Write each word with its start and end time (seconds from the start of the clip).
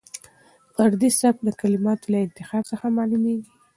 فردي 0.75 1.09
سبک 1.19 1.37
د 1.43 1.49
کلماتو 1.61 2.09
له 2.13 2.17
انتخاب 2.25 2.63
څخه 2.71 2.85
معلومېږي. 2.97 3.51